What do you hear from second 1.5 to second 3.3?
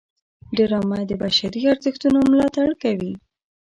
ارزښتونو ملاتړ کوي